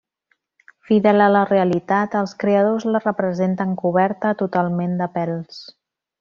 Fidel 0.89 1.21
a 1.25 1.27
la 1.33 1.43
realitat, 1.49 2.15
els 2.21 2.33
creadors 2.45 2.87
la 2.95 3.03
representen 3.05 3.77
coberta 3.83 4.33
totalment 4.41 4.97
de 5.05 5.11
pèls. 5.21 5.63